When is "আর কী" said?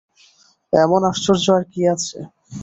1.57-1.81